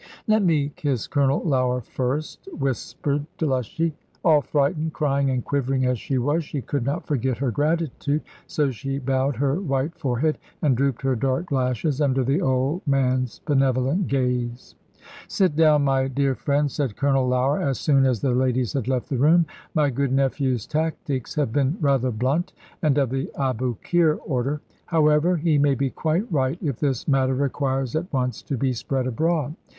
[0.25, 3.93] "Let me kiss Colonel Lougher first," whispered Delushy;
[4.25, 8.23] all frightened, crying, and quivering as she was, she could not forget her gratitude.
[8.47, 13.41] So she bowed her white forehead, and drooped her dark lashes under the old man's
[13.45, 14.73] benevolent gaze.
[15.27, 19.07] "Sit down, my dear friends," said Colonel Lougher, as soon as the ladies had left
[19.07, 19.45] the room.
[19.75, 24.61] "My good nephew's tactics have been rather blunt, and of the Aboukir order.
[24.87, 29.05] However, he may be quite right if this matter requires at once to be spread
[29.05, 29.53] abroad.